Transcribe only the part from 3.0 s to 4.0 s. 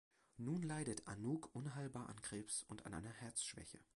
Herzschwäche.